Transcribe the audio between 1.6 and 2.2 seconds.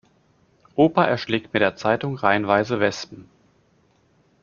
der Zeitung